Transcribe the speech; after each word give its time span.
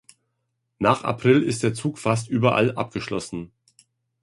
Nach 0.79 1.03
April 1.03 1.43
ist 1.43 1.61
der 1.61 1.75
Zug 1.75 1.99
fast 1.99 2.27
überall 2.27 2.73
abgeschlossen. 2.75 3.51